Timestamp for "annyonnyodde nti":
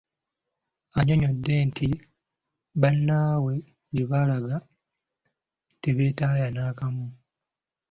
0.97-1.87